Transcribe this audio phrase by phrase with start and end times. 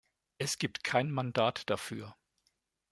[0.39, 2.15] Es gibt kein Mandat dafür.